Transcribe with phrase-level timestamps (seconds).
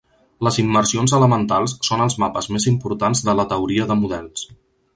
[0.45, 4.49] Les immersions elementals són els mapes més importants de la teoria de models.